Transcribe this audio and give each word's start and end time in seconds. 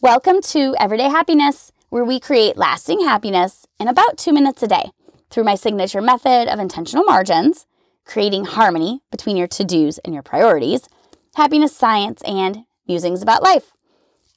Welcome 0.00 0.42
to 0.48 0.74
Everyday 0.78 1.08
Happiness, 1.08 1.72
where 1.88 2.04
we 2.04 2.20
create 2.20 2.58
lasting 2.58 3.00
happiness 3.00 3.64
in 3.78 3.88
about 3.88 4.18
two 4.18 4.32
minutes 4.32 4.62
a 4.62 4.66
day 4.66 4.90
through 5.30 5.44
my 5.44 5.54
signature 5.54 6.02
method 6.02 6.52
of 6.52 6.58
intentional 6.58 7.04
margins, 7.04 7.64
creating 8.04 8.44
harmony 8.44 9.00
between 9.10 9.36
your 9.36 9.46
to 9.46 9.64
dos 9.64 9.98
and 9.98 10.12
your 10.12 10.22
priorities, 10.22 10.88
happiness 11.36 11.74
science, 11.74 12.22
and 12.22 12.64
musings 12.86 13.22
about 13.22 13.42
life. 13.42 13.72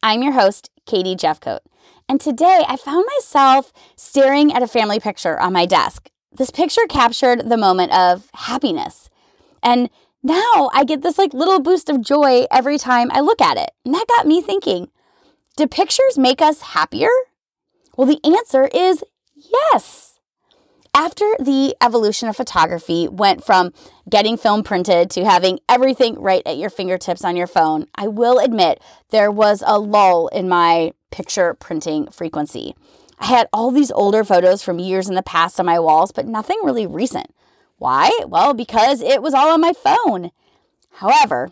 I'm 0.02 0.22
your 0.22 0.34
host, 0.34 0.70
Katie 0.86 1.16
Jefcoat, 1.16 1.62
and 2.08 2.22
today 2.22 2.64
I 2.66 2.78
found 2.78 3.06
myself 3.18 3.74
staring 3.98 4.54
at 4.54 4.64
a 4.64 4.68
family 4.68 5.00
picture 5.00 5.38
on 5.40 5.52
my 5.54 5.66
desk. 5.66 6.10
This 6.32 6.52
picture 6.52 6.86
captured 6.88 7.50
the 7.50 7.58
moment 7.58 7.92
of 7.92 8.30
happiness. 8.34 9.10
And 9.62 9.90
now 10.24 10.70
I 10.72 10.86
get 10.86 11.02
this 11.02 11.18
like 11.18 11.34
little 11.34 11.60
boost 11.60 11.90
of 11.90 12.02
joy 12.02 12.46
every 12.52 12.78
time 12.78 13.10
I 13.12 13.20
look 13.20 13.42
at 13.42 13.58
it. 13.58 13.72
And 13.84 13.94
that 13.96 14.06
got 14.08 14.28
me 14.28 14.42
thinking 14.42 14.90
do 15.58 15.68
pictures 15.68 16.18
make 16.18 16.42
us 16.42 16.62
happier? 16.62 17.10
Well, 17.98 18.08
the 18.08 18.24
answer 18.24 18.68
is 18.68 19.04
yes. 19.36 20.20
After 20.94 21.26
the 21.40 21.76
evolution 21.82 22.30
of 22.30 22.36
photography 22.36 23.08
went 23.08 23.44
from 23.44 23.74
getting 24.10 24.38
film 24.38 24.64
printed 24.64 25.10
to 25.12 25.26
having 25.26 25.60
everything 25.68 26.20
right 26.20 26.42
at 26.46 26.58
your 26.58 26.70
fingertips 26.70 27.26
on 27.26 27.36
your 27.36 27.48
phone, 27.48 27.88
I 27.96 28.08
will 28.08 28.40
admit 28.40 28.82
there 29.10 29.32
was 29.32 29.64
a 29.66 29.80
lull 29.80 30.28
in 30.30 30.48
my 30.48 30.94
picture 31.12 31.54
printing 31.56 32.10
frequency. 32.10 32.76
I 33.20 33.26
had 33.26 33.48
all 33.52 33.72
these 33.72 33.92
older 33.92 34.24
photos 34.24 34.64
from 34.64 34.80
years 34.80 35.10
in 35.10 35.16
the 35.16 35.24
past 35.24 35.60
on 35.60 35.66
my 35.66 35.80
walls, 35.80 36.12
but 36.12 36.28
nothing 36.28 36.60
really 36.64 36.86
recent. 36.88 37.34
Why? 37.78 38.12
Well, 38.28 38.54
because 38.54 39.02
it 39.02 39.22
was 39.22 39.34
all 39.34 39.50
on 39.50 39.62
my 39.62 39.74
phone. 39.74 40.32
However, 40.94 41.50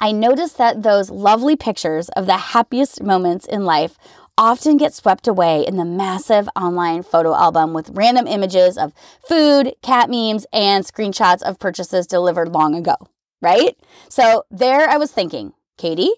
I 0.00 0.12
noticed 0.12 0.58
that 0.58 0.82
those 0.82 1.10
lovely 1.10 1.56
pictures 1.56 2.08
of 2.10 2.26
the 2.26 2.36
happiest 2.36 3.02
moments 3.02 3.46
in 3.46 3.64
life 3.64 3.96
often 4.38 4.76
get 4.76 4.94
swept 4.94 5.28
away 5.28 5.64
in 5.66 5.76
the 5.76 5.84
massive 5.84 6.48
online 6.56 7.02
photo 7.02 7.34
album 7.34 7.72
with 7.72 7.90
random 7.90 8.26
images 8.26 8.78
of 8.78 8.92
food, 9.26 9.74
cat 9.82 10.08
memes, 10.08 10.46
and 10.52 10.84
screenshots 10.84 11.42
of 11.42 11.58
purchases 11.58 12.06
delivered 12.06 12.48
long 12.48 12.74
ago, 12.74 12.96
right? 13.40 13.76
So 14.08 14.44
there 14.50 14.88
I 14.88 14.96
was 14.96 15.12
thinking, 15.12 15.52
Katie, 15.76 16.12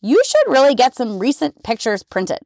you 0.00 0.22
should 0.24 0.52
really 0.52 0.74
get 0.74 0.94
some 0.94 1.18
recent 1.18 1.62
pictures 1.62 2.02
printed. 2.02 2.38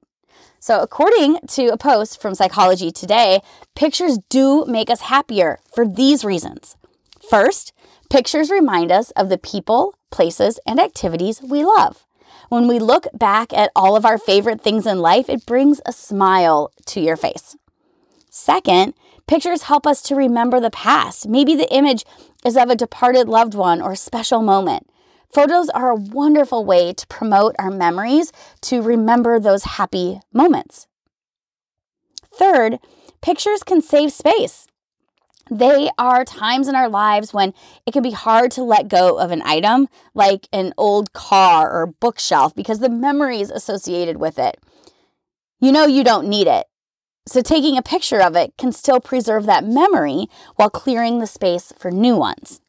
So, 0.59 0.81
according 0.81 1.39
to 1.49 1.67
a 1.69 1.77
post 1.77 2.21
from 2.21 2.35
Psychology 2.35 2.91
Today, 2.91 3.41
pictures 3.75 4.19
do 4.29 4.65
make 4.67 4.91
us 4.91 5.03
happier 5.03 5.59
for 5.73 5.87
these 5.87 6.25
reasons. 6.25 6.77
First, 7.31 7.73
pictures 8.11 8.51
remind 8.51 8.91
us 8.91 9.11
of 9.13 9.29
the 9.29 9.39
people, 9.39 9.95
places, 10.11 10.59
and 10.67 10.81
activities 10.81 11.43
we 11.43 11.65
love. 11.65 12.07
When 12.49 12.69
we 12.69 12.79
look 12.79 13.07
back 13.13 13.53
at 13.53 13.73
all 13.75 13.97
of 13.97 14.05
our 14.05 14.19
favorite 14.19 14.61
things 14.61 14.87
in 14.87 15.01
life, 15.01 15.29
it 15.29 15.47
brings 15.47 15.81
a 15.85 15.93
smile 15.93 16.71
to 16.87 17.01
your 17.01 17.17
face. 17.17 17.57
Second, 18.31 18.95
pictures 19.27 19.63
help 19.63 19.87
us 19.87 20.03
to 20.03 20.15
remember 20.15 20.61
the 20.61 20.71
past. 20.71 21.29
Maybe 21.29 21.55
the 21.55 21.73
image 21.73 22.05
is 22.45 22.57
of 22.57 22.71
a 22.71 22.77
departed 22.77 23.29
loved 23.29 23.55
one 23.55 23.81
or 23.81 23.93
a 23.93 23.97
special 23.97 24.43
moment. 24.43 24.89
Photos 25.33 25.69
are 25.71 25.91
a 25.91 25.97
wonderful 25.97 26.65
way 26.65 26.93
to 26.93 27.07
promote 27.09 27.57
our 27.59 27.71
memories, 27.71 28.33
to 28.63 28.81
remember 28.81 29.41
those 29.41 29.65
happy 29.65 30.21
moments. 30.33 30.87
Third, 32.33 32.79
pictures 33.23 33.63
can 33.63 33.83
save 33.83 34.13
space. 34.13 34.67
They 35.51 35.91
are 35.97 36.25
times 36.25 36.67
in 36.67 36.75
our 36.75 36.89
lives 36.89 37.33
when 37.33 37.55
it 37.87 37.93
can 37.93 38.03
be 38.03 38.11
hard 38.11 38.51
to 38.53 38.65
let 38.65 38.89
go 38.89 39.19
of 39.19 39.31
an 39.31 39.43
item 39.45 39.89
like 40.13 40.49
an 40.53 40.75
old 40.77 41.13
car 41.13 41.71
or 41.71 41.87
bookshelf 41.87 42.55
because 42.55 42.81
the 42.81 42.89
memories 42.89 43.51
associated 43.51 44.17
with 44.17 44.39
it. 44.39 44.59
You 45.61 45.71
know 45.71 45.87
you 45.87 46.03
don't 46.03 46.29
need 46.29 46.49
it. 46.49 46.67
So 47.29 47.43
taking 47.43 47.77
a 47.77 47.83
picture 47.83 48.21
of 48.21 48.35
it 48.37 48.55
can 48.57 48.73
still 48.73 49.01
preserve 49.01 49.47
that 49.47 49.65
memory 49.65 50.27
while 50.57 50.71
clearing 50.71 51.19
the 51.19 51.27
space 51.27 51.73
for 51.79 51.91
new 51.91 52.17
ones. 52.17 52.61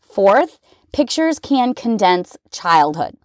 Fourth, 0.00 0.58
pictures 0.92 1.38
can 1.38 1.72
condense 1.72 2.36
childhood. 2.50 3.16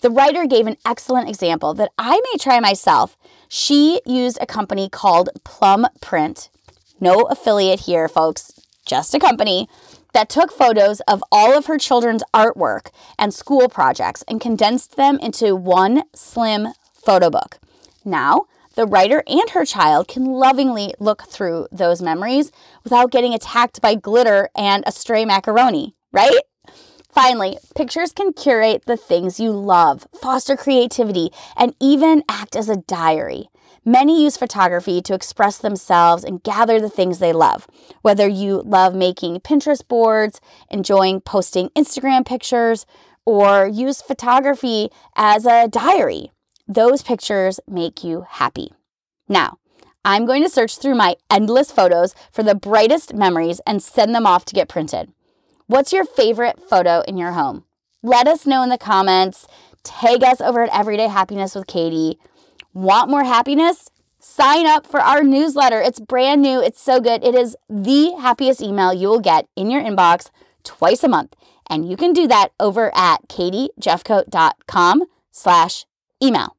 The 0.00 0.10
writer 0.10 0.46
gave 0.46 0.66
an 0.66 0.78
excellent 0.84 1.28
example 1.28 1.74
that 1.74 1.92
I 1.96 2.20
may 2.20 2.38
try 2.38 2.60
myself. 2.60 3.16
She 3.48 4.00
used 4.04 4.38
a 4.40 4.46
company 4.46 4.88
called 4.88 5.30
Plum 5.44 5.86
Print 6.00 6.50
no 7.02 7.22
affiliate 7.22 7.80
here, 7.80 8.08
folks, 8.08 8.52
just 8.86 9.14
a 9.14 9.18
company 9.18 9.68
that 10.14 10.28
took 10.28 10.52
photos 10.52 11.00
of 11.00 11.22
all 11.32 11.58
of 11.58 11.66
her 11.66 11.76
children's 11.76 12.22
artwork 12.32 12.90
and 13.18 13.34
school 13.34 13.68
projects 13.68 14.22
and 14.28 14.40
condensed 14.40 14.96
them 14.96 15.18
into 15.18 15.56
one 15.56 16.04
slim 16.14 16.68
photo 16.92 17.28
book. 17.28 17.58
Now, 18.04 18.42
the 18.74 18.86
writer 18.86 19.22
and 19.26 19.50
her 19.50 19.64
child 19.64 20.06
can 20.06 20.24
lovingly 20.24 20.94
look 21.00 21.24
through 21.24 21.66
those 21.72 22.00
memories 22.00 22.52
without 22.84 23.10
getting 23.10 23.34
attacked 23.34 23.82
by 23.82 23.96
glitter 23.96 24.48
and 24.54 24.84
a 24.86 24.92
stray 24.92 25.24
macaroni, 25.24 25.94
right? 26.12 26.40
Finally, 27.10 27.58
pictures 27.74 28.12
can 28.12 28.32
curate 28.32 28.84
the 28.86 28.96
things 28.96 29.40
you 29.40 29.50
love, 29.50 30.06
foster 30.18 30.56
creativity, 30.56 31.30
and 31.56 31.74
even 31.80 32.22
act 32.28 32.56
as 32.56 32.68
a 32.70 32.76
diary. 32.76 33.48
Many 33.84 34.22
use 34.22 34.36
photography 34.36 35.02
to 35.02 35.14
express 35.14 35.58
themselves 35.58 36.22
and 36.22 36.42
gather 36.42 36.80
the 36.80 36.88
things 36.88 37.18
they 37.18 37.32
love. 37.32 37.66
Whether 38.02 38.28
you 38.28 38.62
love 38.64 38.94
making 38.94 39.40
Pinterest 39.40 39.86
boards, 39.86 40.40
enjoying 40.70 41.20
posting 41.20 41.68
Instagram 41.70 42.24
pictures, 42.24 42.86
or 43.24 43.66
use 43.66 44.00
photography 44.00 44.90
as 45.16 45.46
a 45.46 45.66
diary, 45.68 46.30
those 46.68 47.02
pictures 47.02 47.58
make 47.68 48.04
you 48.04 48.24
happy. 48.28 48.72
Now, 49.28 49.58
I'm 50.04 50.26
going 50.26 50.42
to 50.42 50.48
search 50.48 50.78
through 50.78 50.94
my 50.94 51.16
endless 51.30 51.70
photos 51.72 52.14
for 52.32 52.42
the 52.42 52.54
brightest 52.54 53.14
memories 53.14 53.60
and 53.66 53.82
send 53.82 54.14
them 54.14 54.26
off 54.26 54.44
to 54.46 54.54
get 54.54 54.68
printed. 54.68 55.12
What's 55.66 55.92
your 55.92 56.04
favorite 56.04 56.60
photo 56.60 57.02
in 57.06 57.16
your 57.16 57.32
home? 57.32 57.64
Let 58.02 58.26
us 58.26 58.46
know 58.46 58.62
in 58.62 58.68
the 58.68 58.78
comments. 58.78 59.46
Tag 59.84 60.22
us 60.22 60.40
over 60.40 60.62
at 60.62 60.76
Everyday 60.76 61.06
Happiness 61.08 61.54
with 61.54 61.66
Katie. 61.66 62.18
Want 62.74 63.10
more 63.10 63.24
happiness? 63.24 63.90
Sign 64.18 64.66
up 64.66 64.86
for 64.86 65.00
our 65.00 65.22
newsletter. 65.22 65.80
It's 65.80 66.00
brand 66.00 66.40
new. 66.40 66.62
It's 66.62 66.80
so 66.80 67.00
good. 67.00 67.22
It 67.22 67.34
is 67.34 67.54
the 67.68 68.14
happiest 68.18 68.62
email 68.62 68.94
you 68.94 69.08
will 69.08 69.20
get 69.20 69.46
in 69.56 69.70
your 69.70 69.82
inbox 69.82 70.30
twice 70.64 71.04
a 71.04 71.08
month. 71.08 71.34
And 71.68 71.86
you 71.90 71.96
can 71.96 72.12
do 72.12 72.26
that 72.28 72.48
over 72.58 72.90
at 72.94 73.28
katiejefcoat.com 73.28 75.04
slash 75.30 75.84
email. 76.22 76.56